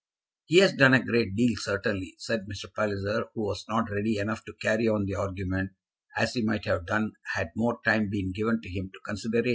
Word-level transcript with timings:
"He 0.45 0.57
has 0.61 0.73
done 0.73 0.95
a 0.95 1.03
great 1.05 1.35
deal, 1.35 1.53
certainly," 1.57 2.15
said 2.17 2.47
Mr. 2.47 2.65
Palliser, 2.73 3.25
who 3.35 3.41
was 3.43 3.63
not 3.69 3.91
ready 3.91 4.17
enough 4.17 4.43
to 4.45 4.53
carry 4.59 4.87
on 4.87 5.05
the 5.05 5.13
argument 5.13 5.73
as 6.17 6.33
he 6.33 6.41
might 6.41 6.65
have 6.65 6.87
done 6.87 7.11
had 7.35 7.51
more 7.55 7.79
time 7.85 8.09
been 8.09 8.31
given 8.31 8.61
to 8.61 8.69
him 8.71 8.89
to 8.95 8.99
consider 9.05 9.47
it. 9.47 9.49